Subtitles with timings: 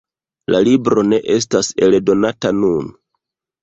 [0.55, 2.95] La libro ne estas eldonata nun.